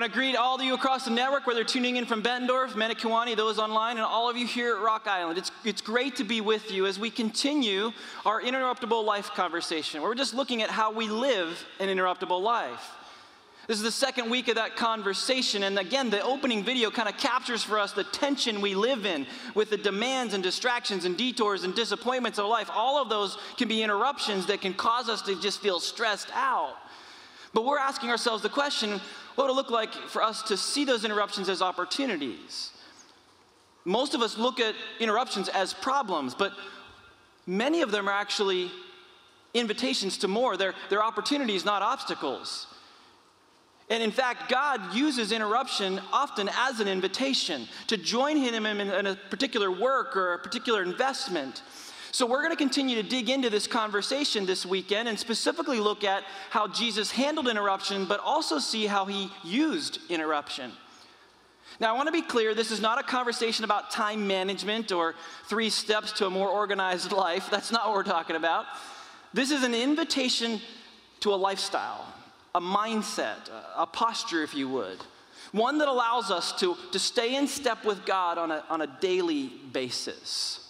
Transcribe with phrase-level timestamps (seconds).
[0.00, 3.36] Want to greet all of you across the network, whether tuning in from Bettendorf, Manitowoc,
[3.36, 5.36] those online, and all of you here at Rock Island.
[5.36, 7.92] It's, it's great to be with you as we continue
[8.24, 12.92] our interruptible life conversation, where we're just looking at how we live an interruptible life.
[13.66, 17.18] This is the second week of that conversation, and again, the opening video kind of
[17.18, 21.64] captures for us the tension we live in with the demands and distractions and detours
[21.64, 22.70] and disappointments of life.
[22.72, 26.76] All of those can be interruptions that can cause us to just feel stressed out.
[27.52, 29.00] But we're asking ourselves the question
[29.40, 32.72] what would it look like for us to see those interruptions as opportunities?
[33.86, 36.52] Most of us look at interruptions as problems, but
[37.46, 38.70] many of them are actually
[39.54, 40.58] invitations to more.
[40.58, 42.66] They're, they're opportunities, not obstacles.
[43.88, 49.14] And in fact, God uses interruption often as an invitation to join Him in a
[49.30, 51.62] particular work or a particular investment.
[52.12, 56.02] So, we're going to continue to dig into this conversation this weekend and specifically look
[56.02, 60.72] at how Jesus handled interruption, but also see how he used interruption.
[61.78, 65.14] Now, I want to be clear this is not a conversation about time management or
[65.48, 67.48] three steps to a more organized life.
[67.50, 68.66] That's not what we're talking about.
[69.32, 70.60] This is an invitation
[71.20, 72.12] to a lifestyle,
[72.54, 74.98] a mindset, a posture, if you would.
[75.52, 78.98] One that allows us to, to stay in step with God on a, on a
[79.00, 80.69] daily basis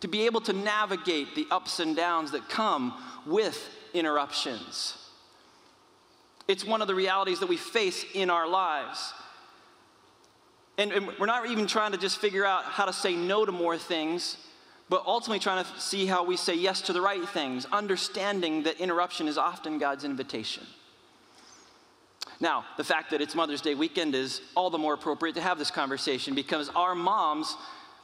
[0.00, 2.94] to be able to navigate the ups and downs that come
[3.26, 4.96] with interruptions.
[6.48, 9.12] It's one of the realities that we face in our lives.
[10.78, 13.52] And, and, we're not even trying to just figure out how to say no to
[13.52, 14.36] more things,
[14.88, 18.80] but ultimately trying to see how we say yes to the right things, understanding that
[18.80, 20.66] interruption is often God's invitation.
[22.40, 25.58] Now, the fact that it's Mother's Day weekend is all the more appropriate to have
[25.58, 27.54] this conversation because our moms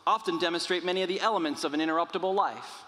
[0.07, 2.85] often demonstrate many of the elements of an interruptible life.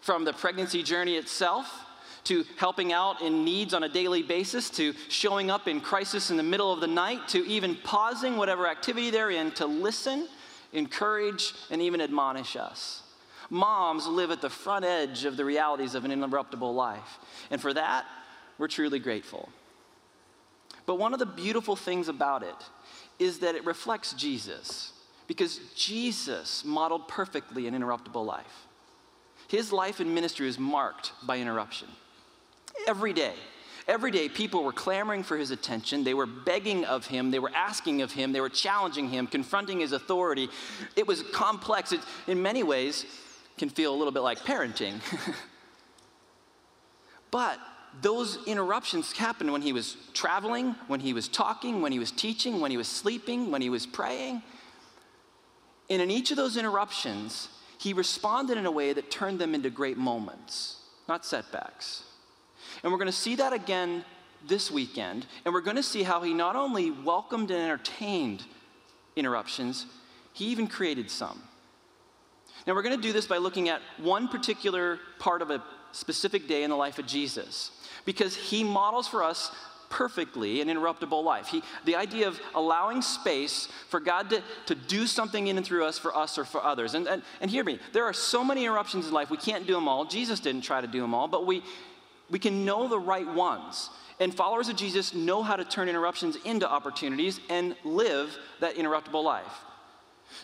[0.00, 1.86] From the pregnancy journey itself,
[2.24, 6.36] to helping out in needs on a daily basis, to showing up in crisis in
[6.36, 10.28] the middle of the night, to even pausing whatever activity they're in to listen,
[10.72, 13.02] encourage, and even admonish us.
[13.48, 17.18] Moms live at the front edge of the realities of an interruptible life.
[17.50, 18.04] And for that,
[18.58, 19.48] we're truly grateful.
[20.86, 22.54] But one of the beautiful things about it
[23.18, 24.92] is that it reflects Jesus
[25.30, 28.66] because Jesus modeled perfectly an interruptible life.
[29.46, 31.86] His life and ministry was marked by interruption.
[32.88, 33.34] Every day,
[33.86, 36.02] every day, people were clamoring for his attention.
[36.02, 37.30] They were begging of him.
[37.30, 38.32] They were asking of him.
[38.32, 40.48] They were challenging him, confronting his authority.
[40.96, 41.92] It was complex.
[41.92, 43.06] It, in many ways,
[43.56, 44.94] can feel a little bit like parenting.
[47.30, 47.60] but
[48.02, 52.60] those interruptions happened when he was traveling, when he was talking, when he was teaching,
[52.60, 54.42] when he was sleeping, when he was praying.
[55.90, 59.68] And in each of those interruptions, he responded in a way that turned them into
[59.68, 60.76] great moments,
[61.08, 62.04] not setbacks.
[62.82, 64.04] And we're going to see that again
[64.46, 65.26] this weekend.
[65.44, 68.44] And we're going to see how he not only welcomed and entertained
[69.16, 69.86] interruptions,
[70.32, 71.42] he even created some.
[72.66, 75.62] Now, we're going to do this by looking at one particular part of a
[75.92, 77.72] specific day in the life of Jesus,
[78.04, 79.50] because he models for us
[79.90, 81.48] perfectly an interruptible life.
[81.48, 85.84] He, the idea of allowing space for God to, to do something in and through
[85.84, 86.94] us for us or for others.
[86.94, 89.74] And, and, and hear me, there are so many interruptions in life, we can't do
[89.74, 90.06] them all.
[90.06, 91.62] Jesus didn't try to do them all, but we,
[92.30, 93.90] we can know the right ones.
[94.20, 99.24] And followers of Jesus know how to turn interruptions into opportunities and live that interruptible
[99.24, 99.64] life.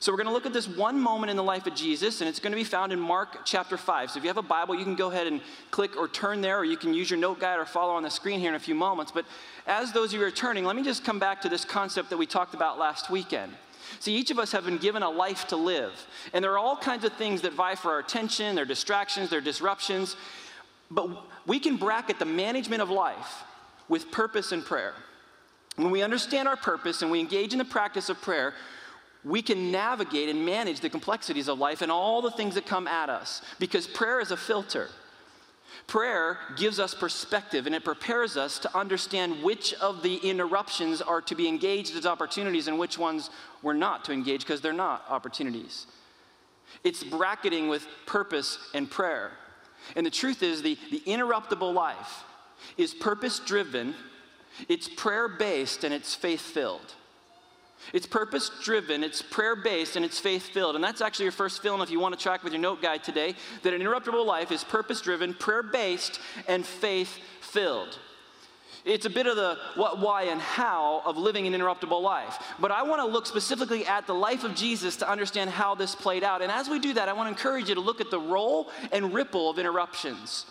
[0.01, 2.29] So we're going to look at this one moment in the life of Jesus, and
[2.29, 4.11] it's going to be found in Mark chapter 5.
[4.11, 5.41] So if you have a Bible, you can go ahead and
[5.71, 8.11] click or turn there, or you can use your note guide or follow on the
[8.11, 9.11] screen here in a few moments.
[9.11, 9.25] But
[9.67, 12.17] as those of you are turning, let me just come back to this concept that
[12.17, 13.53] we talked about last weekend.
[14.01, 15.93] See, each of us have been given a life to live,
[16.33, 19.41] and there are all kinds of things that vie for our attention, their distractions, their
[19.41, 20.17] disruptions.
[20.91, 21.09] But
[21.47, 23.45] we can bracket the management of life
[23.89, 24.95] with purpose and prayer.
[25.77, 28.55] When we understand our purpose and we engage in the practice of prayer,
[29.27, 32.87] we can navigate and manage the complexities of life and all the things that come
[32.87, 34.89] at us because prayer is a filter.
[35.89, 41.21] Prayer gives us perspective and it prepares us to understand which of the interruptions are
[41.21, 43.31] to be engaged as opportunities and which ones
[43.63, 45.87] we're not to engage because they're not opportunities.
[46.85, 49.33] It's bracketing with purpose and prayer.
[49.97, 52.25] And the truth is, the, the interruptible life
[52.77, 53.95] is purpose driven,
[54.69, 56.95] it's prayer based, and it's faith filled.
[57.93, 60.75] It's purpose driven, it's prayer based, and it's faith filled.
[60.75, 62.83] And that's actually your first fill in if you want to track with your note
[62.83, 67.99] guide today that an interruptible life is purpose driven, prayer based, and faith filled.
[68.85, 72.39] It's a bit of the what, why, and how of living an interruptible life.
[72.61, 75.97] But I want to look specifically at the life of Jesus to understand how this
[75.97, 76.41] played out.
[76.41, 78.71] And as we do that, I want to encourage you to look at the role
[78.93, 80.47] and ripple of interruptions.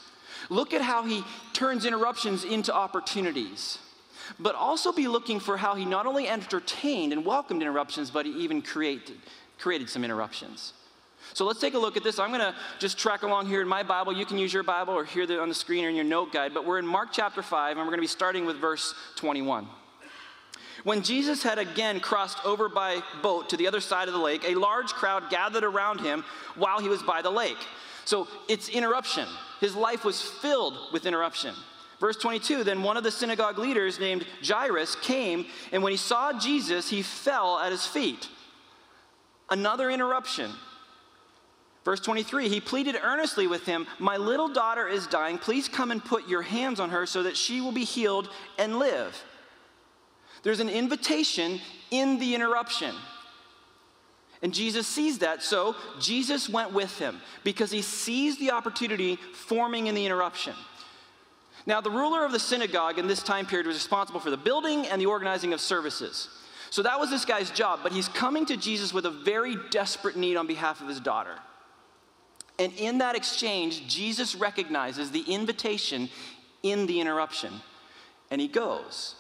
[0.50, 1.24] Look at how he
[1.54, 3.80] turns interruptions into opportunities.
[4.40, 8.32] But also be looking for how he not only entertained and welcomed interruptions, but he
[8.34, 9.18] even created,
[9.58, 10.74] created some interruptions.
[11.34, 12.20] So let's take a look at this.
[12.20, 14.14] I'm going to just track along here in my Bible.
[14.14, 16.54] You can use your Bible or here on the screen or in your note guide.
[16.54, 19.68] But we're in Mark chapter 5, and we're going to be starting with verse 21.
[20.84, 24.44] When Jesus had again crossed over by boat to the other side of the lake,
[24.46, 26.24] a large crowd gathered around him
[26.56, 27.58] while he was by the lake.
[28.06, 29.28] So it's interruption.
[29.60, 31.56] His life was filled with interruption.
[32.06, 36.38] Verse 22 Then one of the synagogue leaders named Jairus came, and when he saw
[36.38, 38.30] Jesus, he fell at his feet.
[39.50, 40.52] Another interruption.
[41.84, 45.40] Verse 23 He pleaded earnestly with him, My little daughter is dying.
[45.40, 48.30] Please come and put your hands on her so that she will be healed
[48.60, 49.20] and live.
[50.44, 51.60] There's an invitation
[51.90, 52.94] in the interruption.
[54.44, 59.88] And Jesus sees that, so Jesus went with him because he sees the opportunity forming
[59.88, 60.54] in the interruption.
[61.66, 64.86] Now, the ruler of the synagogue in this time period was responsible for the building
[64.86, 66.30] and the organizing of services.
[66.70, 70.16] So that was this guy's job, but he's coming to Jesus with a very desperate
[70.16, 71.36] need on behalf of his daughter.
[72.60, 76.10] And in that exchange, Jesus recognizes the invitation
[76.64, 77.54] in the interruption,
[78.30, 79.16] and he goes.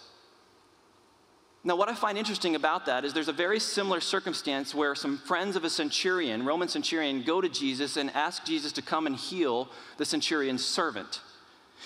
[1.64, 5.18] Now, what I find interesting about that is there's a very similar circumstance where some
[5.18, 9.16] friends of a centurion, Roman centurion, go to Jesus and ask Jesus to come and
[9.16, 11.22] heal the centurion's servant.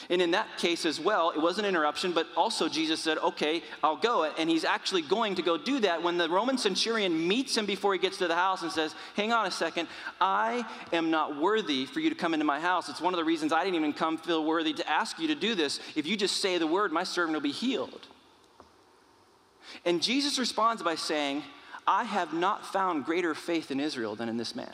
[0.09, 3.63] And in that case as well, it was an interruption, but also Jesus said, Okay,
[3.83, 4.23] I'll go.
[4.23, 7.93] And he's actually going to go do that when the Roman centurion meets him before
[7.93, 9.87] he gets to the house and says, Hang on a second,
[10.21, 12.89] I am not worthy for you to come into my house.
[12.89, 15.35] It's one of the reasons I didn't even come feel worthy to ask you to
[15.35, 15.79] do this.
[15.95, 18.07] If you just say the word, my servant will be healed.
[19.85, 21.43] And Jesus responds by saying,
[21.85, 24.73] I have not found greater faith in Israel than in this man.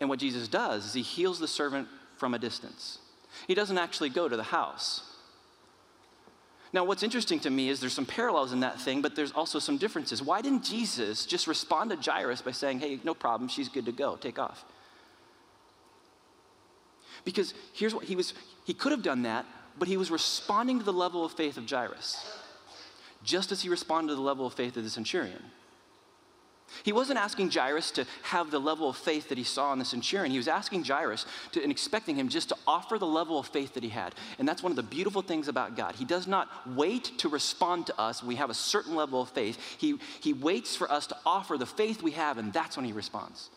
[0.00, 2.98] And what Jesus does is he heals the servant from a distance.
[3.46, 5.02] He doesn't actually go to the house.
[6.72, 9.58] Now, what's interesting to me is there's some parallels in that thing, but there's also
[9.58, 10.22] some differences.
[10.22, 13.92] Why didn't Jesus just respond to Jairus by saying, hey, no problem, she's good to
[13.92, 14.64] go, take off?
[17.24, 18.34] Because here's what he was,
[18.64, 19.46] he could have done that,
[19.78, 22.40] but he was responding to the level of faith of Jairus
[23.24, 25.42] just as he responded to the level of faith of the centurion.
[26.84, 29.86] He wasn't asking Jairus to have the level of faith that he saw in the
[29.86, 30.30] centurion.
[30.30, 33.72] He was asking Jairus to, and expecting him just to offer the level of faith
[33.72, 34.14] that he had.
[34.38, 35.94] And that's one of the beautiful things about God.
[35.94, 39.58] He does not wait to respond to us we have a certain level of faith.
[39.78, 42.92] He, he waits for us to offer the faith we have, and that's when he
[42.92, 43.48] responds.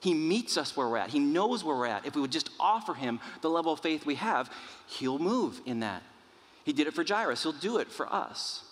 [0.00, 1.10] He meets us where we're at.
[1.10, 2.06] He knows where we're at.
[2.06, 4.50] If we would just offer him the level of faith we have,
[4.86, 6.02] he'll move in that.
[6.64, 8.62] He did it for Jairus, he'll do it for us.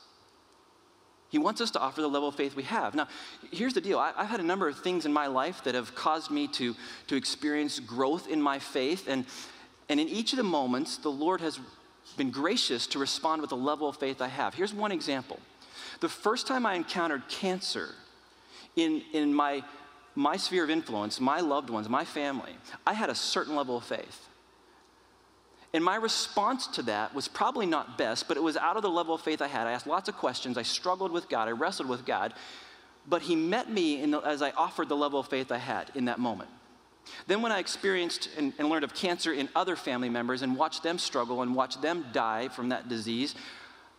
[1.34, 2.94] He wants us to offer the level of faith we have.
[2.94, 3.08] Now,
[3.50, 5.92] here's the deal I, have had a number of things in my life that have
[5.92, 6.76] caused me to,
[7.08, 9.08] to experience growth in my faith.
[9.08, 9.26] And,
[9.88, 11.58] and in each of the moments, the Lord has
[12.16, 14.54] been gracious to respond with the level of faith I have.
[14.54, 15.40] Here's one example.
[15.98, 17.88] The first time I encountered cancer
[18.76, 19.64] in, in my,
[20.14, 22.52] my sphere of influence, my loved ones, my family,
[22.86, 24.28] I had a certain level of faith.
[25.74, 28.88] And my response to that was probably not best, but it was out of the
[28.88, 29.66] level of faith I had.
[29.66, 30.56] I asked lots of questions.
[30.56, 31.48] I struggled with God.
[31.48, 32.32] I wrestled with God.
[33.08, 36.04] But He met me the, as I offered the level of faith I had in
[36.04, 36.48] that moment.
[37.26, 40.84] Then, when I experienced and, and learned of cancer in other family members and watched
[40.84, 43.34] them struggle and watched them die from that disease,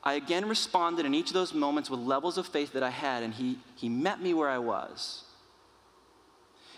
[0.01, 3.22] I again responded in each of those moments with levels of faith that I had,
[3.22, 5.25] and He, he met me where I was.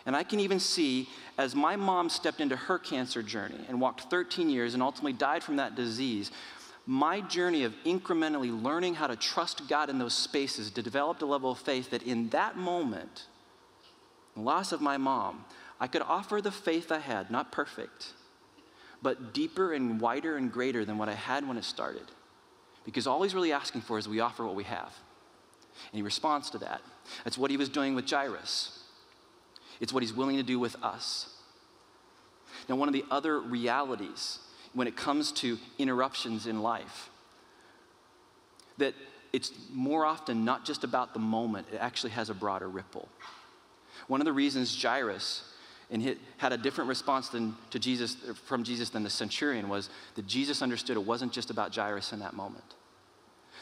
[0.08, 4.10] And I can even see as my mom stepped into her cancer journey and walked
[4.10, 6.32] 13 years and ultimately died from that disease,
[6.86, 11.26] my journey of incrementally learning how to trust God in those spaces to develop a
[11.26, 13.28] level of faith that in that moment,
[14.34, 15.44] the loss of my mom,
[15.78, 18.14] I could offer the faith I had, not perfect,
[19.02, 22.06] but deeper and wider and greater than what I had when it started.
[22.86, 24.94] Because all he's really asking for is we offer what we have.
[25.92, 26.82] And he responds to that.
[27.26, 28.77] That's what he was doing with Jairus.
[29.80, 31.34] It's what he's willing to do with us.
[32.68, 34.40] Now, one of the other realities
[34.74, 37.10] when it comes to interruptions in life,
[38.78, 38.94] that
[39.34, 43.08] it's more often not just about the moment, it actually has a broader ripple.
[44.08, 45.44] One of the reasons Jairus
[45.90, 50.28] and had a different response than, to Jesus, from Jesus than the centurion was that
[50.28, 52.76] Jesus understood it wasn't just about Jairus in that moment.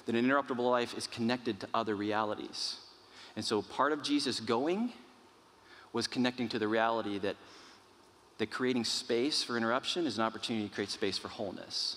[0.06, 2.78] That an interruptible life is connected to other realities.
[3.36, 4.92] And so part of Jesus going
[5.96, 7.38] was connecting to the reality that,
[8.38, 11.96] that creating space for interruption is an opportunity to create space for wholeness.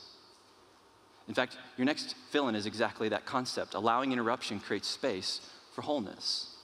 [1.26, 3.74] In fact, your next fill in is exactly that concept.
[3.74, 5.40] Allowing interruption creates space
[5.74, 6.54] for wholeness.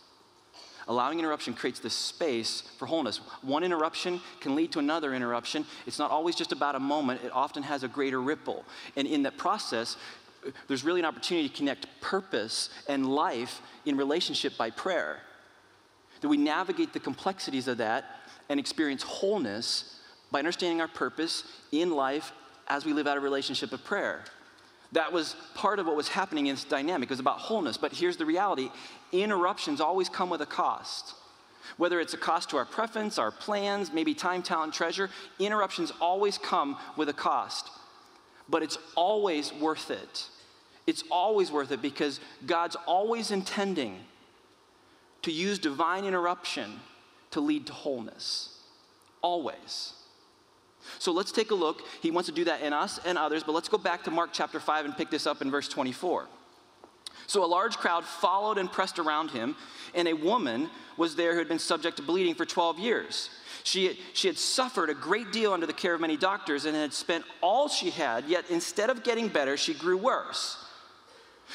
[0.87, 3.17] Allowing interruption creates this space for wholeness.
[3.43, 5.67] One interruption can lead to another interruption.
[5.87, 8.65] It's not always just about a moment, it often has a greater ripple.
[8.95, 9.97] And in that process,
[10.69, 15.19] there's really an opportunity to connect purpose and life in relationship by prayer.
[16.25, 18.07] That we navigate the complexities of that
[18.49, 20.01] and experience wholeness
[20.33, 22.33] by understanding our purpose in life
[22.67, 24.25] as we live out a relationship of prayer.
[24.93, 27.11] That was part of what was happening in this dynamic.
[27.11, 27.77] It was about wholeness.
[27.77, 28.71] But here's the reality
[29.13, 31.13] interruptions always come with a cost.
[31.77, 36.39] Whether it's a cost to our preference, our plans, maybe time, talent, treasure, interruptions always
[36.39, 37.69] come with a cost.
[38.49, 40.25] But it's always worth it.
[40.87, 43.99] It's always worth it because God's always intending
[45.25, 46.81] to use divine interruption
[47.31, 48.59] to lead to wholeness.
[49.23, 49.95] Always.
[50.99, 51.83] So let's take a look.
[52.03, 54.31] He wants to do that in us and others, but let's go back to Mark
[54.35, 56.27] chapter 5 and pick this up in verse 24.
[57.27, 59.57] So a large crowd followed and pressed around him,
[59.95, 63.31] and a woman was there who had been subject to bleeding for 12 years.
[63.63, 66.93] She, she had suffered a great deal under the care of many doctors and had
[66.93, 70.59] spent all she had, yet instead of getting better, she grew worse.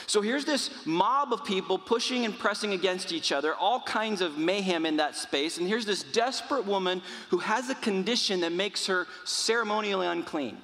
[0.08, 4.38] So here's this mob of people pushing and pressing against each other, all kinds of
[4.38, 5.58] mayhem in that space.
[5.58, 10.58] And here's this desperate woman who has a condition that makes her ceremonially unclean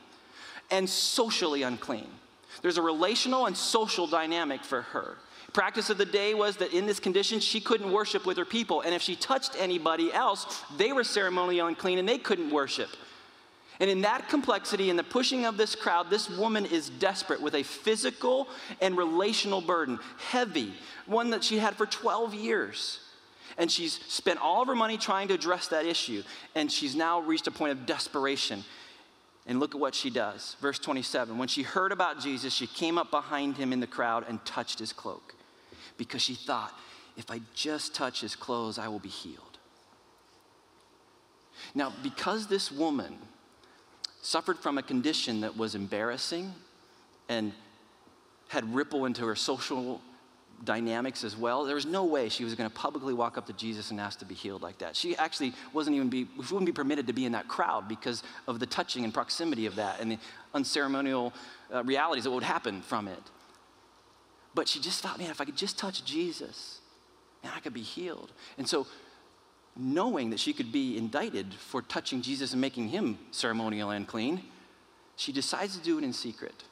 [0.72, 2.08] and socially unclean.
[2.62, 5.17] There's a relational and social dynamic for her.
[5.53, 8.82] Practice of the day was that in this condition, she couldn't worship with her people.
[8.82, 12.89] And if she touched anybody else, they were ceremonially unclean and they couldn't worship.
[13.79, 17.55] And in that complexity, in the pushing of this crowd, this woman is desperate with
[17.55, 18.48] a physical
[18.79, 20.74] and relational burden, heavy,
[21.05, 23.00] one that she had for 12 years.
[23.58, 26.24] And she's spent all of her money trying to address that issue.
[26.55, 28.63] And she's now reached a point of desperation.
[29.48, 30.55] And look at what she does.
[30.60, 34.25] Verse 27 When she heard about Jesus, she came up behind him in the crowd
[34.27, 35.36] and touched his cloak
[35.98, 36.74] because she thought,
[37.17, 39.60] if I just touch his clothes, I will be healed.
[41.74, 43.17] Now, because this woman
[44.25, 46.51] suffered from a condition that was embarrassing
[47.29, 47.53] and
[48.48, 50.01] had ripple into her social
[50.63, 51.63] dynamics as well.
[51.63, 54.20] There was no way she was going to publicly walk up to Jesus and ask
[54.20, 54.96] to be healed like that.
[54.96, 58.24] She actually wasn't even be, she wouldn't be permitted to be in that crowd because
[58.48, 60.17] of the touching and proximity of that and the
[60.53, 61.32] unceremonial
[61.74, 63.22] uh, realities that would happen from it.
[64.55, 66.79] But she just thought, man, if I could just touch Jesus,
[67.44, 68.32] man, I could be healed.
[68.58, 68.88] And so
[69.77, 74.41] knowing that she could be indicted for touching Jesus and making him ceremonial and clean,
[75.15, 76.63] she decides to do it in secret.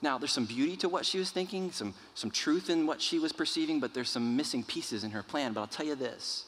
[0.00, 3.18] Now, there's some beauty to what she was thinking, some, some truth in what she
[3.18, 5.52] was perceiving, but there's some missing pieces in her plan.
[5.52, 6.44] But I'll tell you this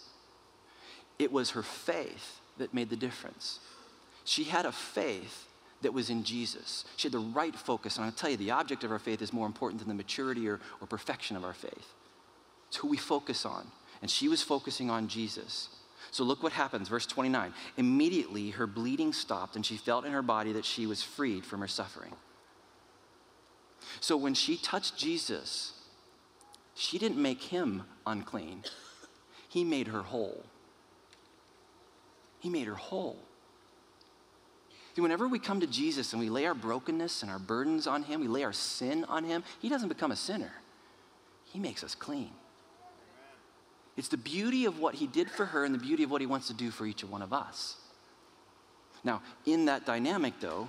[1.19, 3.59] it was her faith that made the difference.
[4.25, 5.47] She had a faith
[5.83, 6.85] that was in Jesus.
[6.97, 7.97] She had the right focus.
[7.97, 10.49] And I'll tell you, the object of our faith is more important than the maturity
[10.49, 11.95] or, or perfection of our faith.
[12.69, 13.67] It's who we focus on
[14.01, 15.69] and she was focusing on Jesus.
[16.11, 17.53] So look what happens, verse 29.
[17.77, 21.61] Immediately her bleeding stopped, and she felt in her body that she was freed from
[21.61, 22.13] her suffering.
[24.01, 25.73] So when she touched Jesus,
[26.75, 28.65] she didn't make him unclean,
[29.49, 30.45] he made her whole.
[32.41, 33.19] He made her whole.
[34.95, 38.03] See, whenever we come to Jesus and we lay our brokenness and our burdens on
[38.03, 40.53] him, we lay our sin on him, he doesn't become a sinner,
[41.45, 42.31] he makes us clean.
[44.01, 46.27] It's the beauty of what he did for her and the beauty of what he
[46.27, 47.77] wants to do for each one of us.
[49.05, 50.69] Now, in that dynamic, though,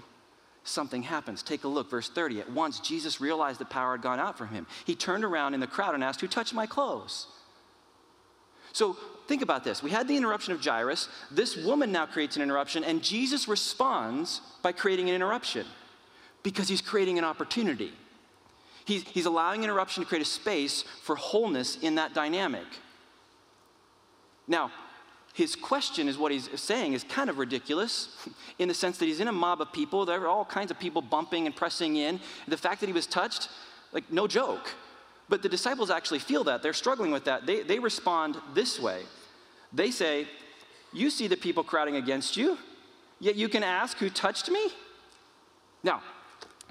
[0.65, 1.41] something happens.
[1.41, 2.41] Take a look, verse 30.
[2.41, 4.67] At once, Jesus realized the power had gone out from him.
[4.83, 7.27] He turned around in the crowd and asked, Who touched my clothes?
[8.73, 8.97] So
[9.29, 9.81] think about this.
[9.81, 11.07] We had the interruption of Jairus.
[11.31, 15.65] This woman now creates an interruption, and Jesus responds by creating an interruption
[16.43, 17.93] because he's creating an opportunity.
[18.83, 22.65] He's, he's allowing interruption to create a space for wholeness in that dynamic.
[24.47, 24.71] Now,
[25.33, 28.09] his question is what he's saying is kind of ridiculous
[28.59, 30.05] in the sense that he's in a mob of people.
[30.05, 32.19] There are all kinds of people bumping and pressing in.
[32.47, 33.49] The fact that he was touched,
[33.93, 34.73] like, no joke.
[35.29, 36.61] But the disciples actually feel that.
[36.61, 37.45] They're struggling with that.
[37.45, 39.03] They, they respond this way
[39.71, 40.27] They say,
[40.91, 42.57] You see the people crowding against you,
[43.19, 44.71] yet you can ask, Who touched me?
[45.83, 46.01] Now,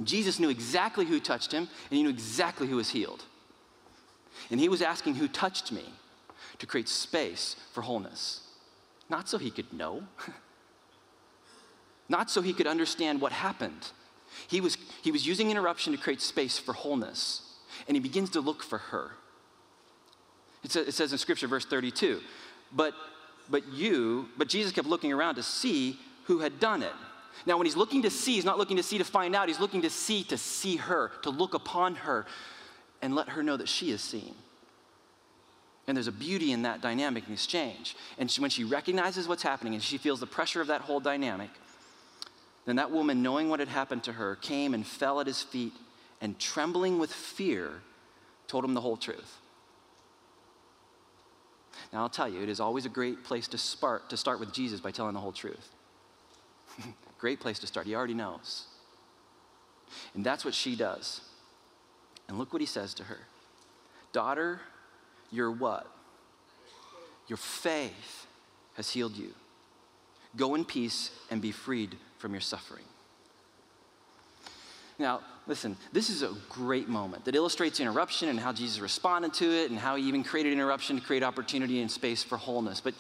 [0.04, 3.24] Jesus knew exactly who touched him, and he knew exactly who was healed.
[4.50, 5.84] And he was asking, Who touched me?
[6.60, 8.40] To create space for wholeness.
[9.08, 10.04] Not so he could know,
[12.08, 13.88] not so he could understand what happened.
[14.46, 17.42] He was, he was using interruption to create space for wholeness,
[17.88, 19.12] and he begins to look for her.
[20.62, 22.20] It, it says in Scripture, verse 32,
[22.72, 22.94] but,
[23.48, 26.92] but you, but Jesus kept looking around to see who had done it.
[27.46, 29.60] Now, when he's looking to see, he's not looking to see to find out, he's
[29.60, 32.26] looking to see to see her, to look upon her,
[33.00, 34.34] and let her know that she is seen.
[35.86, 37.96] And there's a beauty in that dynamic and exchange.
[38.18, 41.00] And she, when she recognizes what's happening and she feels the pressure of that whole
[41.00, 41.50] dynamic,
[42.66, 45.72] then that woman, knowing what had happened to her, came and fell at his feet
[46.20, 47.80] and, trembling with fear,
[48.46, 49.38] told him the whole truth.
[51.92, 54.52] Now, I'll tell you, it is always a great place to start, to start with
[54.52, 55.70] Jesus by telling the whole truth.
[57.18, 57.86] great place to start.
[57.86, 58.66] He already knows.
[60.14, 61.22] And that's what she does.
[62.28, 63.18] And look what he says to her
[64.12, 64.60] Daughter,
[65.30, 65.86] your what?
[67.28, 68.26] Your faith
[68.74, 69.32] has healed you.
[70.36, 72.84] Go in peace and be freed from your suffering.
[74.98, 79.50] Now, listen, this is a great moment that illustrates interruption and how Jesus responded to
[79.50, 82.80] it and how he even created interruption to create opportunity and space for wholeness.
[82.80, 82.94] But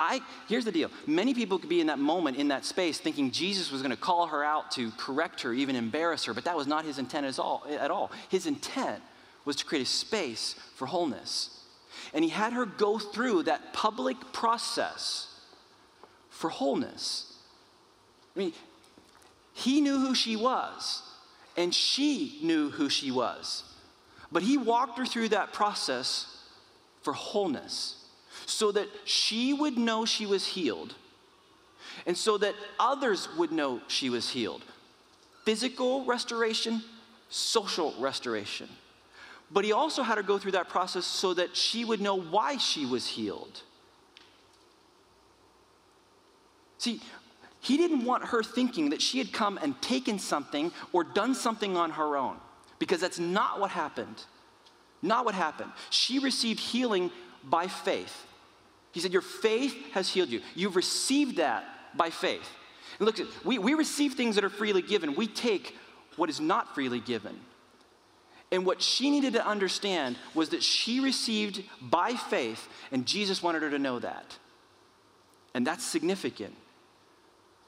[0.00, 0.90] I, here's the deal.
[1.06, 3.96] Many people could be in that moment, in that space, thinking Jesus was going to
[3.96, 7.26] call her out to correct her, even embarrass her, but that was not his intent
[7.26, 7.64] at all.
[7.70, 8.10] At all.
[8.28, 9.00] His intent
[9.44, 11.53] was to create a space for wholeness.
[12.12, 15.28] And he had her go through that public process
[16.30, 17.32] for wholeness.
[18.34, 18.52] I mean,
[19.52, 21.02] he knew who she was,
[21.56, 23.62] and she knew who she was.
[24.32, 26.26] But he walked her through that process
[27.02, 28.04] for wholeness
[28.46, 30.94] so that she would know she was healed
[32.06, 34.64] and so that others would know she was healed.
[35.44, 36.82] Physical restoration,
[37.28, 38.68] social restoration.
[39.54, 42.56] But he also had her go through that process so that she would know why
[42.56, 43.62] she was healed.
[46.78, 47.00] See,
[47.60, 51.76] he didn't want her thinking that she had come and taken something or done something
[51.76, 52.36] on her own,
[52.80, 54.24] because that's not what happened.
[55.00, 55.70] Not what happened.
[55.88, 57.12] She received healing
[57.44, 58.26] by faith.
[58.90, 60.40] He said, Your faith has healed you.
[60.56, 61.64] You've received that
[61.96, 62.48] by faith.
[62.98, 65.76] And look, we, we receive things that are freely given, we take
[66.16, 67.38] what is not freely given.
[68.52, 73.62] And what she needed to understand was that she received by faith, and Jesus wanted
[73.62, 74.38] her to know that.
[75.54, 76.54] And that's significant.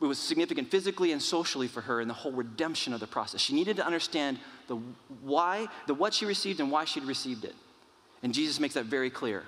[0.00, 3.40] It was significant physically and socially for her in the whole redemption of the process.
[3.40, 4.76] She needed to understand the
[5.22, 7.54] why, the what she received and why she'd received it.
[8.22, 9.44] And Jesus makes that very clear.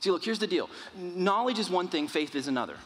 [0.00, 0.68] See, look, here's the deal.
[0.96, 2.76] Knowledge is one thing, faith is another.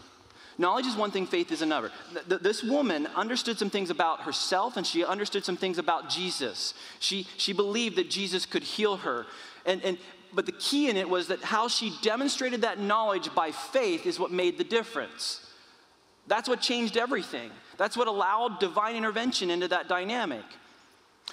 [0.60, 1.90] Knowledge is one thing, faith is another.
[2.28, 6.74] Th- this woman understood some things about herself and she understood some things about Jesus.
[6.98, 9.24] She, she believed that Jesus could heal her.
[9.64, 9.96] And, and,
[10.34, 14.18] but the key in it was that how she demonstrated that knowledge by faith is
[14.18, 15.46] what made the difference.
[16.26, 17.50] That's what changed everything.
[17.78, 20.44] That's what allowed divine intervention into that dynamic.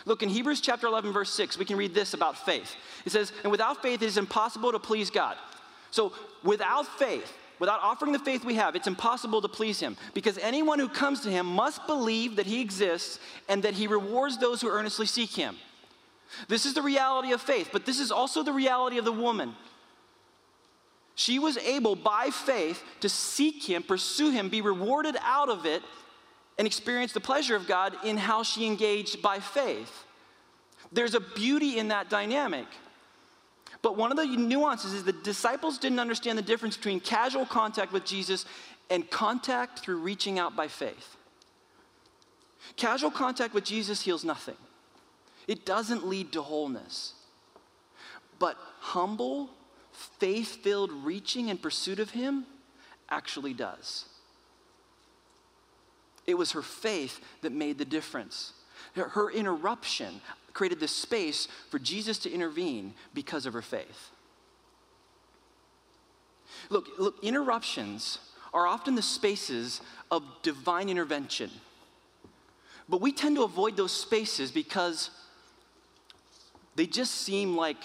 [0.06, 2.78] Look, in Hebrews chapter 11, verse 6, we can read this about faith.
[3.06, 5.36] It says, And without faith, it is impossible to please God.
[5.92, 6.13] So,
[6.44, 10.78] without faith, Without offering the faith we have, it's impossible to please him because anyone
[10.78, 14.70] who comes to him must believe that he exists and that he rewards those who
[14.70, 15.56] earnestly seek him.
[16.48, 19.56] This is the reality of faith, but this is also the reality of the woman.
[21.15, 25.82] She was able by faith to seek him, pursue him, be rewarded out of it,
[26.60, 30.06] and experience the pleasure of God in how she engaged by faith.
[30.91, 32.67] There's a beauty in that dynamic.
[33.82, 37.92] But one of the nuances is the disciples didn't understand the difference between casual contact
[37.94, 38.46] with Jesus
[38.90, 41.16] and contact through reaching out by faith.
[42.76, 44.58] Casual contact with Jesus heals nothing,
[45.48, 47.13] it doesn't lead to wholeness.
[48.40, 49.50] But humble,
[49.92, 52.46] faith filled reaching and pursuit of Him
[53.10, 54.06] actually does.
[56.28, 58.54] It was her faith that made the difference.
[58.94, 60.22] Her interruption
[60.58, 64.10] created this space for Jesus to intervene because of her faith.
[66.72, 68.17] Look, look, interruptions
[68.56, 71.52] are often the spaces of divine intervention.
[72.89, 75.12] But we tend to avoid those spaces because
[76.76, 77.78] they just seem like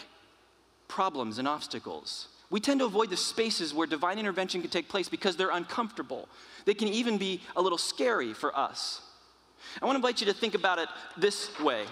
[0.89, 2.29] problems and obstacles.
[2.49, 6.27] We tend to avoid the spaces where divine intervention can take place because they're uncomfortable.
[6.65, 9.03] They can even be a little scary for us.
[9.81, 11.85] I want to invite you to think about it this way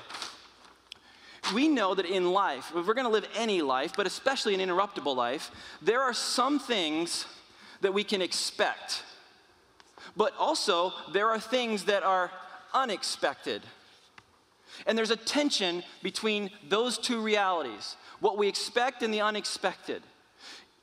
[1.52, 4.60] we know that in life, if we're going to live any life, but especially an
[4.60, 5.50] interruptible life,
[5.82, 7.26] there are some things
[7.80, 9.02] that we can expect.
[10.16, 12.30] But also, there are things that are
[12.74, 13.62] unexpected.
[14.86, 20.02] And there's a tension between those two realities what we expect and the unexpected.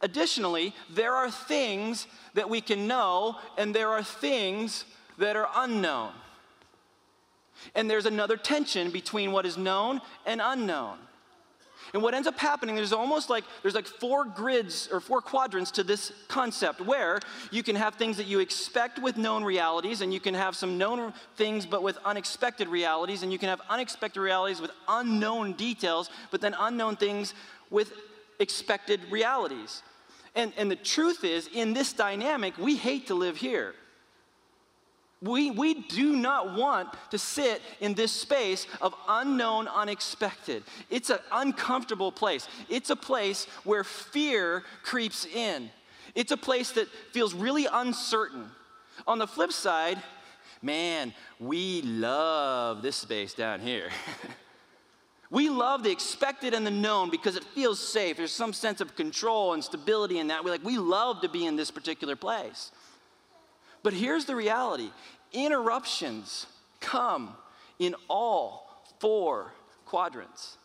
[0.02, 4.86] Additionally, there are things that we can know, and there are things
[5.20, 6.12] that are unknown.
[7.76, 10.98] And there's another tension between what is known and unknown.
[11.94, 15.72] And what ends up happening, there's almost like there's like four grids or four quadrants
[15.72, 20.14] to this concept where you can have things that you expect with known realities, and
[20.14, 24.20] you can have some known things but with unexpected realities, and you can have unexpected
[24.20, 27.34] realities with unknown details, but then unknown things
[27.70, 27.94] with
[28.40, 29.82] expected realities.
[30.36, 33.74] And, and the truth is, in this dynamic, we hate to live here.
[35.22, 40.64] We, we do not want to sit in this space of unknown, unexpected.
[40.92, 42.48] It's an uncomfortable place.
[42.70, 45.72] It's a place where fear creeps in.
[46.14, 48.46] It's a place that feels really uncertain.
[49.08, 50.02] On the flip side,
[50.62, 53.90] man, we love this space down here.
[55.32, 58.18] we love the expected and the known because it feels safe.
[58.18, 60.44] There's some sense of control and stability in that.
[60.44, 62.72] We like we love to be in this particular place.
[63.88, 64.90] But here's the reality.
[65.32, 66.46] Interruptions
[66.82, 67.34] come
[67.80, 69.54] in all four
[69.86, 70.58] quadrants.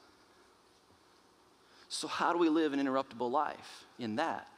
[1.89, 4.49] So, how do we live an interruptible life in that?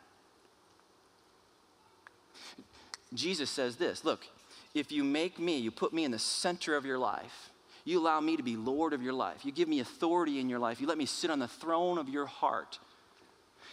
[3.12, 4.26] Jesus says this Look,
[4.72, 7.50] if you make me, you put me in the center of your life,
[7.84, 10.58] you allow me to be Lord of your life, you give me authority in your
[10.58, 12.78] life, you let me sit on the throne of your heart.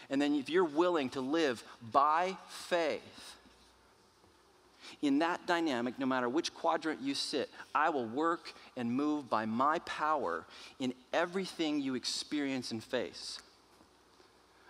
[0.10, 3.38] And then if you're willing to live by faith,
[5.02, 9.46] in that dynamic, no matter which quadrant you sit, I will work and move by
[9.46, 10.46] my power
[10.80, 13.40] in everything you experience and face.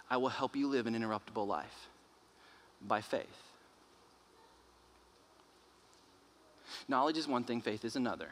[0.09, 1.87] I will help you live an interruptible life
[2.81, 3.27] by faith.
[6.87, 8.29] Knowledge is one thing, faith is another.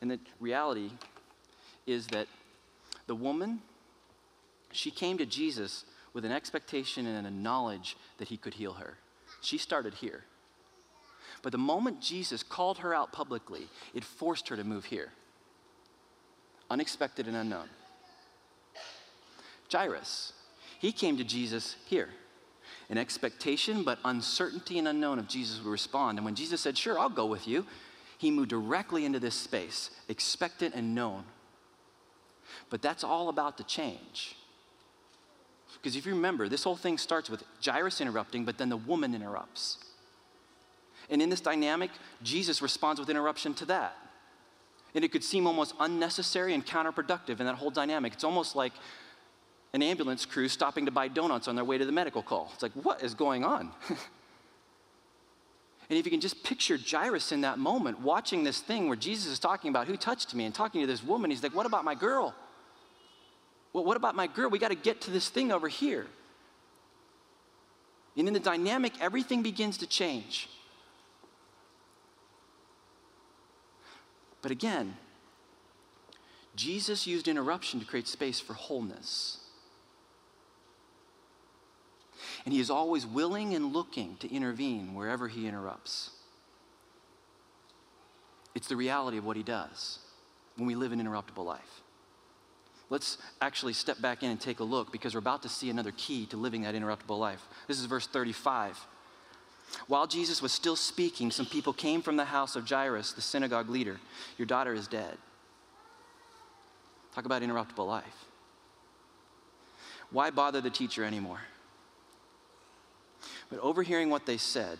[0.00, 0.90] And the reality
[1.86, 2.26] is that
[3.06, 3.60] the woman,
[4.72, 5.84] she came to Jesus
[6.16, 8.96] with an expectation and a knowledge that he could heal her.
[9.42, 10.24] She started here.
[11.42, 15.12] But the moment Jesus called her out publicly, it forced her to move here.
[16.70, 17.68] Unexpected and unknown.
[19.70, 20.32] Jairus,
[20.78, 22.08] he came to Jesus here
[22.88, 26.16] an expectation, but uncertainty and unknown if Jesus would respond.
[26.16, 27.66] And when Jesus said, Sure, I'll go with you,
[28.16, 31.24] he moved directly into this space, expectant and known.
[32.70, 34.36] But that's all about to change.
[35.86, 39.14] Because if you remember, this whole thing starts with Jairus interrupting, but then the woman
[39.14, 39.78] interrupts.
[41.08, 41.92] And in this dynamic,
[42.24, 43.96] Jesus responds with interruption to that.
[44.96, 48.14] And it could seem almost unnecessary and counterproductive in that whole dynamic.
[48.14, 48.72] It's almost like
[49.74, 52.50] an ambulance crew stopping to buy donuts on their way to the medical call.
[52.52, 53.70] It's like, what is going on?
[53.88, 53.98] and
[55.88, 59.38] if you can just picture Jairus in that moment, watching this thing where Jesus is
[59.38, 61.94] talking about who touched me and talking to this woman, he's like, what about my
[61.94, 62.34] girl?
[63.76, 64.48] Well, what about my girl?
[64.48, 66.06] We got to get to this thing over here.
[68.16, 70.48] And in the dynamic, everything begins to change.
[74.40, 74.96] But again,
[76.54, 79.40] Jesus used interruption to create space for wholeness.
[82.46, 86.12] And he is always willing and looking to intervene wherever he interrupts.
[88.54, 89.98] It's the reality of what he does
[90.56, 91.82] when we live an interruptible life.
[92.88, 95.92] Let's actually step back in and take a look because we're about to see another
[95.96, 97.44] key to living that interruptible life.
[97.66, 98.78] This is verse 35.
[99.88, 103.68] While Jesus was still speaking, some people came from the house of Jairus, the synagogue
[103.68, 103.98] leader.
[104.38, 105.18] Your daughter is dead.
[107.14, 108.24] Talk about interruptible life.
[110.10, 111.40] Why bother the teacher anymore?
[113.50, 114.78] But overhearing what they said,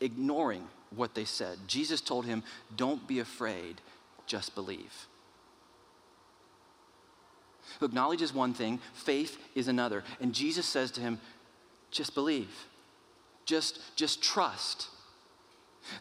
[0.00, 2.42] ignoring what they said, Jesus told him,
[2.74, 3.80] Don't be afraid,
[4.26, 5.06] just believe.
[7.80, 10.04] Look, knowledge is one thing, faith is another.
[10.20, 11.20] And Jesus says to him,
[11.90, 12.66] Just believe,
[13.44, 14.88] just, just trust.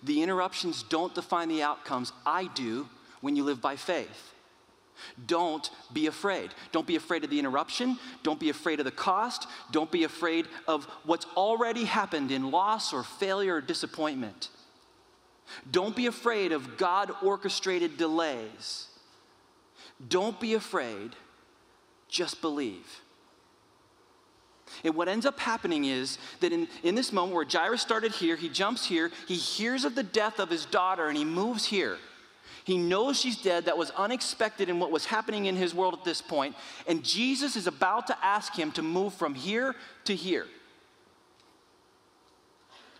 [0.01, 2.13] The interruptions don't define the outcomes.
[2.25, 2.87] I do
[3.21, 4.33] when you live by faith.
[5.25, 6.51] Don't be afraid.
[6.71, 7.97] Don't be afraid of the interruption.
[8.21, 9.47] Don't be afraid of the cost.
[9.71, 14.49] Don't be afraid of what's already happened in loss or failure or disappointment.
[15.69, 18.87] Don't be afraid of God orchestrated delays.
[20.07, 21.15] Don't be afraid.
[22.13, 23.01] Just believe.
[24.83, 28.35] And what ends up happening is that in, in this moment where Jairus started here,
[28.35, 31.97] he jumps here, he hears of the death of his daughter, and he moves here.
[32.65, 33.65] He knows she's dead.
[33.65, 36.55] That was unexpected in what was happening in his world at this point.
[36.87, 40.45] And Jesus is about to ask him to move from here to here.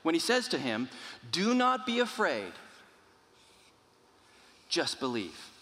[0.02, 0.90] When he says to him,
[1.32, 2.52] Do not be afraid,
[4.70, 5.53] just believe.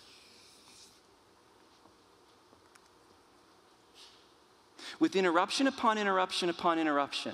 [5.02, 7.34] With interruption upon interruption upon interruption,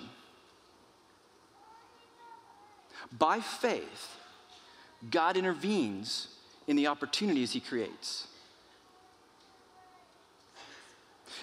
[3.12, 4.16] by faith,
[5.12, 6.30] God intervenes
[6.66, 8.28] in the opportunities He creates.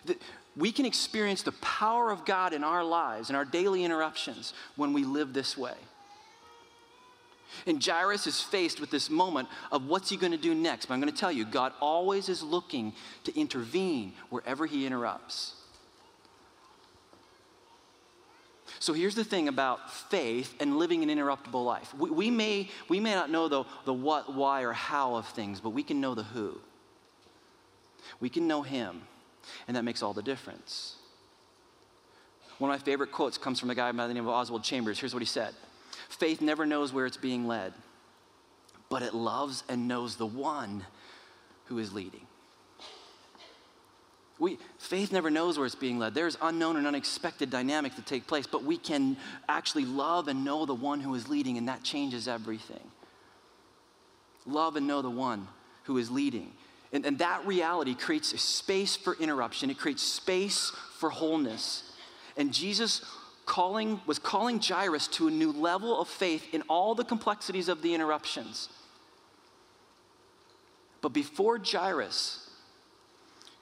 [0.07, 0.17] That
[0.57, 4.95] we can experience the power of God in our lives and our daily interruptions when
[4.95, 5.77] we live this way.
[7.67, 10.87] And Jairus is faced with this moment of what's he going to do next.
[10.87, 15.57] But I'm going to tell you, God always is looking to intervene wherever he interrupts.
[18.85, 21.95] So here's the thing about faith and living an interruptible life.
[21.95, 25.59] We, we, may, we may not know the, the what, why, or how of things,
[25.59, 26.61] but we can know the who.
[28.21, 29.01] We can know him,
[29.67, 30.97] and that makes all the difference.
[32.59, 35.01] One of my favorite quotes comes from a guy by the name of Oswald Chambers.
[35.01, 35.55] Here's what he said
[36.11, 37.73] Faith never knows where it's being led,
[38.91, 40.85] but it loves and knows the one
[41.69, 42.27] who is leading.
[44.39, 46.15] We, faith never knows where it's being led.
[46.15, 49.17] There's unknown and unexpected dynamics that take place, but we can
[49.49, 52.81] actually love and know the one who is leading, and that changes everything.
[54.45, 55.47] Love and know the one
[55.85, 56.53] who is leading.
[56.93, 61.93] And, and that reality creates a space for interruption, it creates space for wholeness.
[62.37, 63.05] And Jesus
[63.47, 67.83] calling, was calling Jairus to a new level of faith in all the complexities of
[67.83, 68.69] the interruptions.
[71.01, 72.44] But before Jairus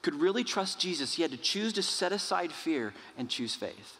[0.03, 3.97] could really trust Jesus, he had to choose to set aside fear and choose faith.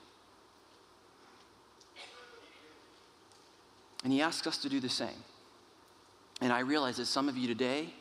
[4.04, 5.24] And he asks us to do the same.
[6.42, 7.94] And I realize that some of you today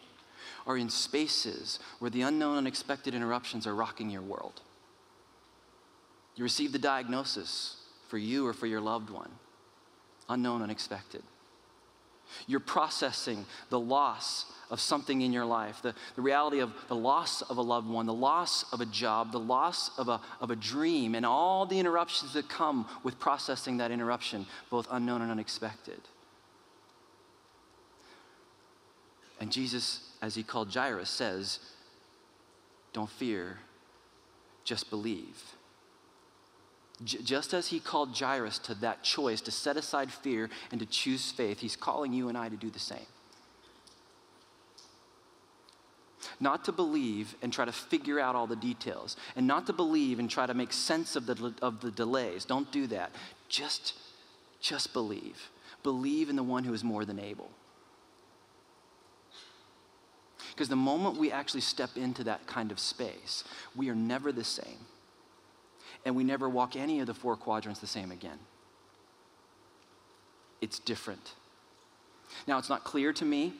[0.67, 4.61] are in spaces where the unknown, unexpected interruptions are rocking your world.
[6.35, 7.77] You received the diagnosis
[8.09, 9.31] for you or for your loved one,
[10.29, 11.23] unknown, unexpected.
[12.47, 17.42] You're processing the loss of something in your life, the, the reality of the loss
[17.42, 20.57] of a loved one, the loss of a job, the loss of a, of a
[20.57, 26.01] dream, and all the interruptions that come with processing that interruption, both unknown and unexpected.
[29.40, 31.59] And Jesus, as he called Jairus, says,
[32.92, 33.59] Don't fear,
[34.64, 35.42] just believe.
[37.05, 41.31] Just as he called Jairus to that choice to set aside fear and to choose
[41.31, 43.07] faith, he's calling you and I to do the same.
[46.38, 50.19] Not to believe and try to figure out all the details, and not to believe
[50.19, 52.45] and try to make sense of the, of the delays.
[52.45, 53.12] Don't do that.
[53.49, 53.95] Just,
[54.61, 55.51] just believe.
[55.83, 57.51] Believe in the one who is more than able.
[60.51, 63.43] Because the moment we actually step into that kind of space,
[63.75, 64.87] we are never the same
[66.05, 68.38] and we never walk any of the four quadrants the same again.
[70.61, 71.35] It's different.
[72.47, 73.53] Now, it's not clear to me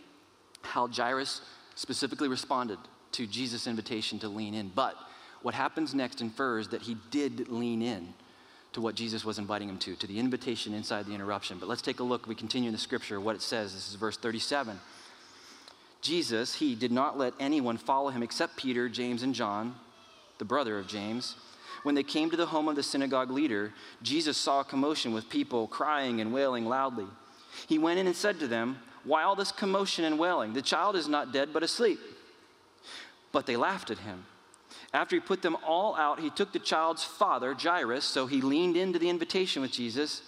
[0.63, 1.43] how Jairus
[1.75, 2.79] specifically responded
[3.13, 4.97] to Jesus' invitation to lean in, but
[5.43, 8.15] what happens next infers that he did lean in
[8.73, 11.59] to what Jesus was inviting him to, to the invitation inside the interruption.
[11.59, 12.27] But let's take a look.
[12.27, 13.75] We continue in the scripture, what it says.
[13.75, 14.79] This is verse 37.
[16.01, 19.75] Jesus, he did not let anyone follow him except Peter, James, and John,
[20.39, 21.37] the brother of James.
[21.83, 25.29] When they came to the home of the synagogue leader, Jesus saw a commotion with
[25.29, 27.07] people crying and wailing loudly.
[27.69, 30.53] He went in and said to them, Why all this commotion and wailing?
[30.53, 31.99] The child is not dead, but asleep.
[33.33, 34.27] But they laughed at him.
[34.95, 38.77] After he put them all out, he took the child's father, Jairus, so he leaned
[38.77, 40.23] into the invitation with Jesus,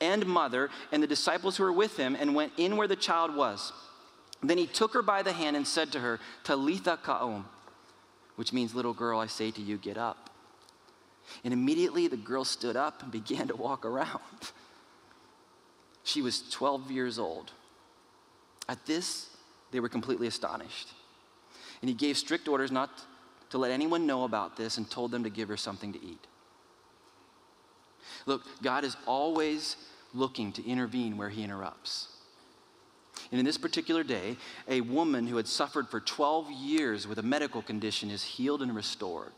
[0.00, 3.36] and mother, and the disciples who were with him, and went in where the child
[3.36, 3.72] was.
[4.42, 7.46] Then he took her by the hand and said to her, Talitha koum,
[8.36, 10.27] which means, Little girl, I say to you, get up.
[11.44, 14.20] And immediately the girl stood up and began to walk around.
[16.04, 17.52] She was 12 years old.
[18.68, 19.28] At this,
[19.70, 20.88] they were completely astonished.
[21.80, 22.90] And he gave strict orders not
[23.50, 26.26] to let anyone know about this and told them to give her something to eat.
[28.26, 29.76] Look, God is always
[30.14, 32.08] looking to intervene where he interrupts.
[33.30, 34.36] And in this particular day,
[34.68, 38.74] a woman who had suffered for 12 years with a medical condition is healed and
[38.74, 39.32] restored.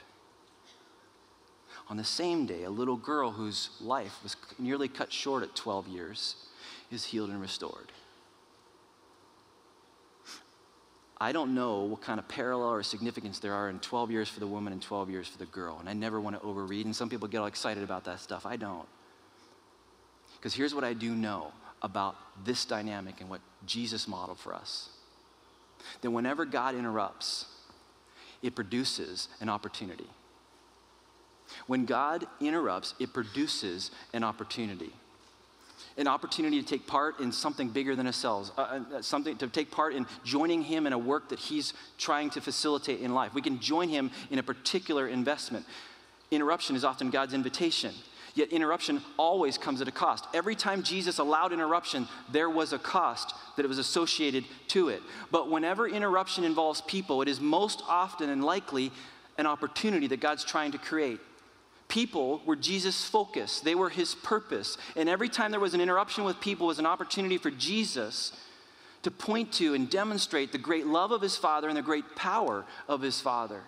[1.91, 5.89] On the same day, a little girl whose life was nearly cut short at 12
[5.89, 6.37] years
[6.93, 7.91] is healed and restored.
[11.21, 14.41] I don't know what kind of parallel or significance there are in 12 years for
[14.41, 15.79] the woman and 12 years for the girl.
[15.81, 18.47] And I never want to overread, and some people get all excited about that stuff.
[18.47, 18.89] I don't.
[20.37, 24.91] Because here's what I do know about this dynamic and what Jesus modeled for us
[26.03, 27.47] that whenever God interrupts,
[28.43, 30.09] it produces an opportunity.
[31.67, 34.91] When God interrupts, it produces an opportunity.
[35.97, 39.49] An opportunity to take part in something bigger than ourselves, uh, uh, uh, something to
[39.49, 43.35] take part in joining Him in a work that He's trying to facilitate in life.
[43.35, 45.67] We can join Him in a particular investment.
[46.31, 47.93] Interruption is often God's invitation.
[48.35, 50.27] Yet interruption always comes at a cost.
[50.33, 55.03] Every time Jesus allowed interruption, there was a cost that was associated to it.
[55.31, 58.93] But whenever interruption involves people, it is most often and likely
[59.37, 61.19] an opportunity that God's trying to create
[61.91, 64.79] People were Jesus' focus, they were his purpose.
[64.97, 68.33] And every time there was an interruption with people was an opportunity for Jesus
[69.03, 72.65] to point to and demonstrate the great love of his Father and the great power
[72.89, 73.63] of his Father.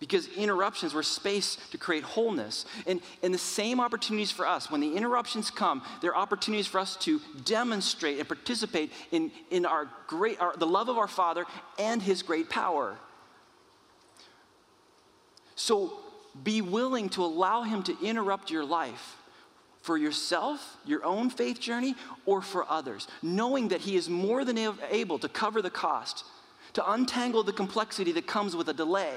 [0.00, 2.64] Because interruptions were space to create wholeness.
[2.86, 6.96] And, and the same opportunities for us, when the interruptions come, they're opportunities for us
[6.98, 11.44] to demonstrate and participate in, in our great, our, the love of our Father
[11.78, 12.96] and his great power.
[15.54, 15.98] So,
[16.44, 19.16] be willing to allow Him to interrupt your life
[19.82, 21.94] for yourself, your own faith journey,
[22.26, 24.58] or for others, knowing that He is more than
[24.90, 26.24] able to cover the cost,
[26.74, 29.14] to untangle the complexity that comes with a delay,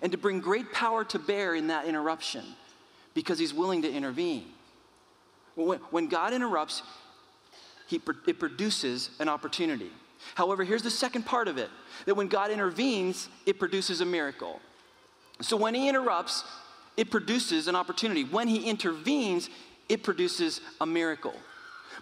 [0.00, 2.44] and to bring great power to bear in that interruption
[3.14, 4.46] because He's willing to intervene.
[5.54, 6.82] When, God interrupts,
[7.86, 9.90] he, it produces an opportunity.
[10.34, 11.68] However, here's the second part of it
[12.06, 14.60] that when God intervenes, it produces a miracle.
[15.40, 16.44] So when he interrupts,
[16.96, 18.24] it produces an opportunity.
[18.24, 19.48] When he intervenes,
[19.88, 21.34] it produces a miracle.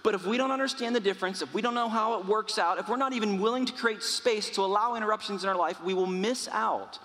[0.03, 2.79] But if we don't understand the difference, if we don't know how it works out,
[2.79, 5.95] if we're not even willing to create space to allow interruptions in our life, we
[5.95, 6.99] will miss out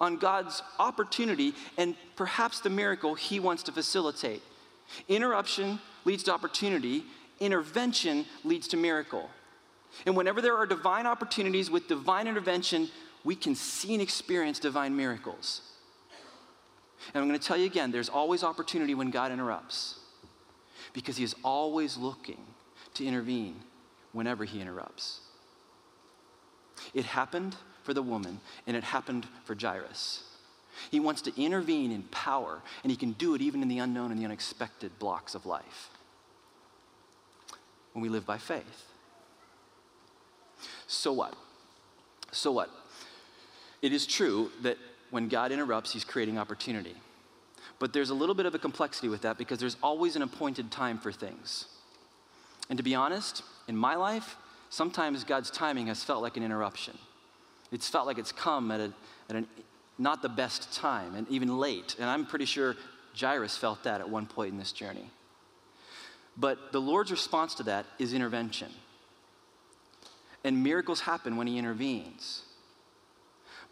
[0.00, 4.42] on God's opportunity and perhaps the miracle he wants to facilitate.
[5.08, 7.04] Interruption leads to opportunity,
[7.40, 9.28] intervention leads to miracle.
[10.06, 12.88] And whenever there are divine opportunities with divine intervention,
[13.28, 15.60] we can see and experience divine miracles.
[17.12, 19.96] And I'm going to tell you again there's always opportunity when God interrupts
[20.94, 22.40] because He is always looking
[22.94, 23.56] to intervene
[24.12, 25.20] whenever He interrupts.
[26.94, 30.24] It happened for the woman, and it happened for Jairus.
[30.90, 34.10] He wants to intervene in power, and He can do it even in the unknown
[34.10, 35.90] and the unexpected blocks of life
[37.92, 38.86] when we live by faith.
[40.86, 41.34] So what?
[42.32, 42.70] So what?
[43.82, 44.76] It is true that
[45.10, 46.94] when God interrupts, he's creating opportunity.
[47.78, 50.70] But there's a little bit of a complexity with that because there's always an appointed
[50.70, 51.66] time for things.
[52.68, 54.36] And to be honest, in my life,
[54.68, 56.98] sometimes God's timing has felt like an interruption.
[57.70, 58.92] It's felt like it's come at, a,
[59.30, 59.46] at an,
[59.98, 61.96] not the best time and even late.
[61.98, 62.76] And I'm pretty sure
[63.18, 65.10] Jairus felt that at one point in this journey.
[66.36, 68.70] But the Lord's response to that is intervention.
[70.44, 72.42] And miracles happen when He intervenes.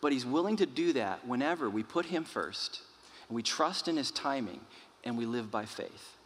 [0.01, 2.83] But He's willing to do that whenever we put Him first
[3.29, 4.61] and we trust in His timing
[5.05, 6.17] and we live by faith.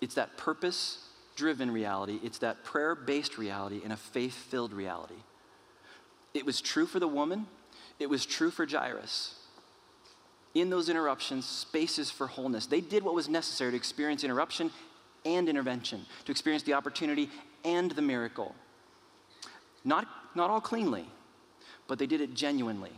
[0.00, 5.22] It's that purpose driven reality, it's that prayer based reality, and a faith filled reality.
[6.34, 7.46] It was true for the woman,
[7.98, 9.34] it was true for Jairus.
[10.54, 12.64] In those interruptions, spaces for wholeness.
[12.64, 14.70] They did what was necessary to experience interruption
[15.26, 17.28] and intervention, to experience the opportunity
[17.64, 18.54] and the miracle.
[19.84, 21.06] Not, not all cleanly,
[21.88, 22.92] but they did it genuinely.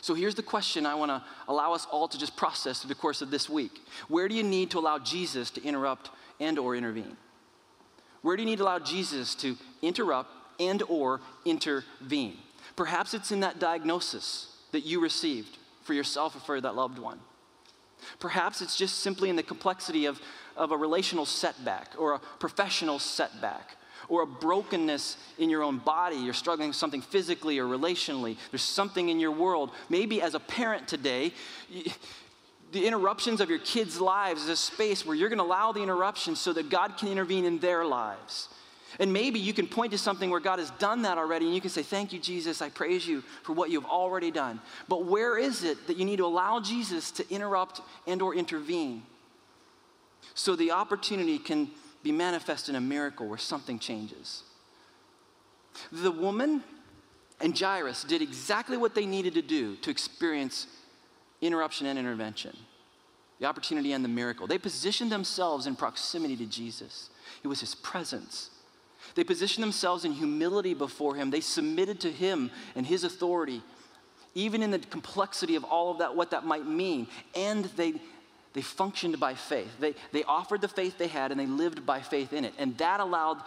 [0.00, 2.94] So here's the question I want to allow us all to just process through the
[2.94, 3.80] course of this week.
[4.08, 7.16] Where do you need to allow Jesus to interrupt and or intervene?
[8.22, 12.36] Where do you need to allow Jesus to interrupt and or intervene?
[12.76, 17.18] Perhaps it's in that diagnosis that you received for yourself or for that loved one.
[18.20, 20.20] Perhaps it's just simply in the complexity of,
[20.56, 23.76] of a relational setback or a professional setback
[24.08, 26.16] or a brokenness in your own body.
[26.16, 28.36] You're struggling with something physically or relationally.
[28.50, 29.70] There's something in your world.
[29.88, 31.32] Maybe as a parent today,
[32.72, 35.82] the interruptions of your kids' lives is a space where you're going to allow the
[35.82, 38.48] interruptions so that God can intervene in their lives.
[38.98, 41.60] And maybe you can point to something where God has done that already and you
[41.60, 42.62] can say, Thank you, Jesus.
[42.62, 44.60] I praise you for what you've already done.
[44.88, 49.02] But where is it that you need to allow Jesus to interrupt and or intervene
[50.34, 51.70] so the opportunity can
[52.02, 54.42] be manifest in a miracle where something changes.
[55.92, 56.62] The woman
[57.40, 60.66] and Jairus did exactly what they needed to do to experience
[61.40, 62.56] interruption and intervention
[63.38, 64.46] the opportunity and the miracle.
[64.46, 67.10] They positioned themselves in proximity to Jesus,
[67.42, 68.50] it was his presence.
[69.14, 73.62] They positioned themselves in humility before him, they submitted to him and his authority.
[74.34, 77.08] Even in the complexity of all of that, what that might mean.
[77.34, 77.94] And they,
[78.54, 79.70] they functioned by faith.
[79.78, 82.54] They, they offered the faith they had and they lived by faith in it.
[82.58, 83.42] And that allowed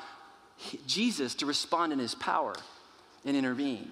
[0.87, 2.55] Jesus to respond in his power
[3.25, 3.91] and intervene.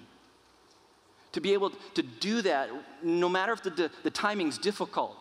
[1.32, 2.70] To be able to do that,
[3.02, 5.16] no matter if the, the, the timing's difficult,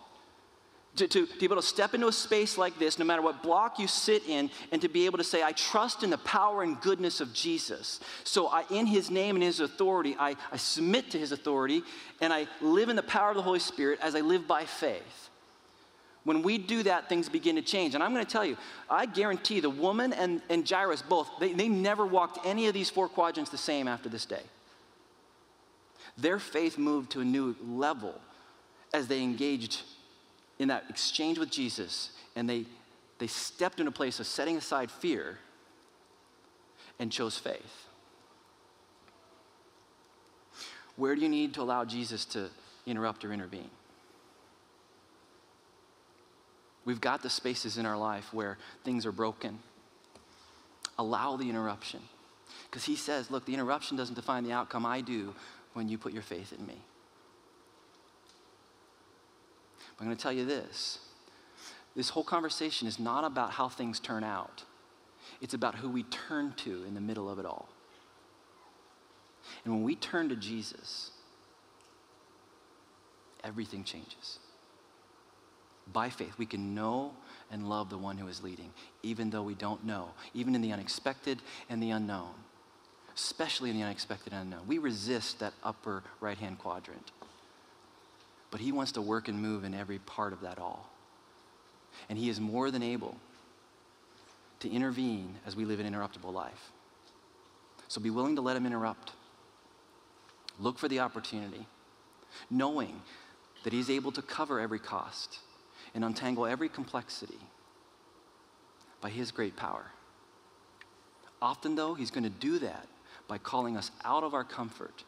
[0.96, 3.44] to, to, to, be able to step into a space like this, no matter what
[3.44, 6.64] block you sit in, and to be able to say, I trust in the power
[6.64, 8.00] and goodness of Jesus.
[8.24, 11.84] So, I, in his name and his authority, I, I submit to his authority,
[12.22, 15.29] and I live in the power of the Holy Spirit as I live by faith.
[16.24, 17.96] When we do that, things begin to change.
[17.96, 18.58] And I'm going to tell you,
[18.90, 22.90] I guarantee the woman and, and Jairus both, they, they never walked any of these
[22.90, 24.44] four quadrants the same after this day.
[26.18, 28.20] Their faith moved to a new level
[28.94, 29.82] as they engaged
[30.58, 32.66] in that exchange with Jesus and they,
[33.18, 35.38] they stepped into a place of setting aside fear
[37.00, 37.88] and chose faith.
[40.98, 42.50] Where do you need to allow Jesus to
[42.86, 43.70] interrupt or intervene?
[46.86, 49.60] We've got the spaces in our life where things are broken.
[50.98, 52.02] Allow the interruption.
[52.70, 54.86] Because he says, look, the interruption doesn't define the outcome.
[54.86, 55.34] I do
[55.74, 56.82] when you put your faith in me.
[60.00, 61.00] I'm going to tell you this
[61.96, 64.64] this whole conversation is not about how things turn out,
[65.42, 67.70] it's about who we turn to in the middle of it all.
[69.66, 71.12] And when we turn to Jesus,
[73.44, 74.40] everything changes.
[75.92, 77.14] By faith, we can know
[77.52, 78.72] and love the one who is leading,
[79.02, 82.34] even though we don't know, even in the unexpected and the unknown,
[83.16, 84.68] especially in the unexpected and unknown.
[84.68, 87.12] We resist that upper right hand quadrant.
[88.52, 90.90] But he wants to work and move in every part of that all.
[92.08, 93.18] And he is more than able
[94.60, 96.72] to intervene as we live an interruptible life.
[97.88, 99.14] So be willing to let him interrupt.
[100.60, 101.66] Look for the opportunity,
[102.50, 103.02] knowing
[103.64, 105.40] that he's able to cover every cost
[105.94, 107.40] and untangle every complexity
[109.02, 109.86] by his great power.
[111.42, 112.88] Often, though, he's going to do that
[113.28, 115.04] by calling us out of our comfort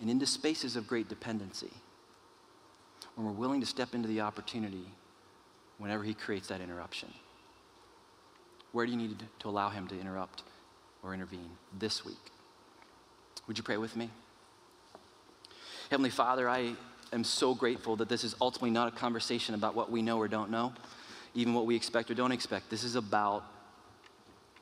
[0.00, 1.70] and into spaces of great dependency
[3.14, 4.84] when we're willing to step into the opportunity
[5.78, 7.08] whenever he creates that interruption.
[8.72, 10.42] Where do you need to allow him to interrupt
[11.02, 12.30] or intervene this week?
[13.46, 14.10] Would you pray with me?
[15.90, 16.74] Heavenly Father, I
[17.12, 20.28] am so grateful that this is ultimately not a conversation about what we know or
[20.28, 20.72] don't know,
[21.34, 22.70] even what we expect or don't expect.
[22.70, 23.44] This is about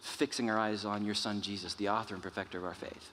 [0.01, 3.11] fixing our eyes on your Son Jesus, the author and perfecter of our faith.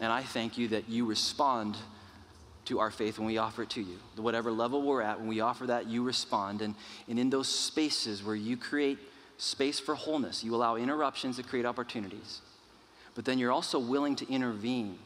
[0.00, 1.76] And I thank you that you respond
[2.66, 3.98] to our faith when we offer it to you.
[4.16, 6.62] Whatever level we're at, when we offer that, you respond.
[6.62, 6.74] And,
[7.08, 8.98] and in those spaces where you create
[9.36, 12.40] space for wholeness, you allow interruptions to create opportunities.
[13.14, 14.98] But then you're also willing to intervene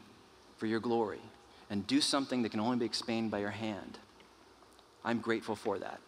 [0.57, 1.19] for your glory
[1.69, 3.99] and do something that can only be explained by your hand.
[5.03, 5.99] I'm grateful for that.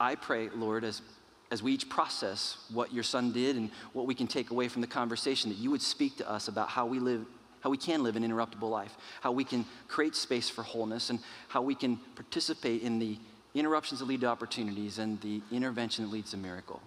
[0.00, 1.02] I pray, Lord, as,
[1.50, 4.80] as we each process what your son did and what we can take away from
[4.80, 7.24] the conversation, that you would speak to us about how we live,
[7.60, 11.18] how we can live an interruptible life, how we can create space for wholeness, and
[11.48, 13.18] how we can participate in the
[13.54, 16.80] interruptions that lead to opportunities and the intervention that leads to miracle.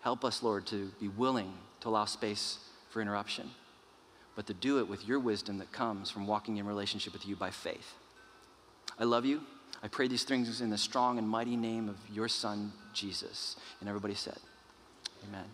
[0.00, 2.58] Help us, Lord, to be willing to allow space
[2.90, 3.50] for interruption
[4.36, 7.36] but to do it with your wisdom that comes from walking in relationship with you
[7.36, 7.94] by faith.
[8.98, 9.42] I love you.
[9.82, 13.56] I pray these things in the strong and mighty name of your Son, Jesus.
[13.80, 14.38] And everybody said,
[15.28, 15.44] Amen.